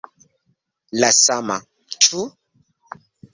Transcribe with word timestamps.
La 1.03 1.11
sama, 1.17 1.59
ĉu? 2.07 2.25